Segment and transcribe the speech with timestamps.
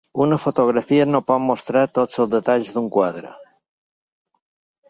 [0.23, 3.35] Una fotografia no pot mostrar tots els detalls d'un quadre.